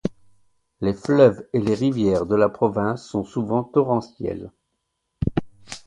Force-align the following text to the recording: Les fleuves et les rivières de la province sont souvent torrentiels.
Les 0.81 0.95
fleuves 0.95 1.45
et 1.53 1.59
les 1.61 1.75
rivières 1.75 2.25
de 2.25 2.35
la 2.35 2.49
province 2.49 3.05
sont 3.07 3.23
souvent 3.23 3.63
torrentiels. 3.63 4.49